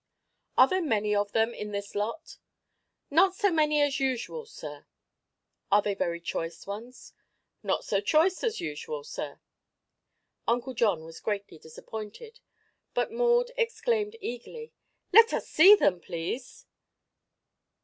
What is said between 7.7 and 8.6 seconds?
so choice as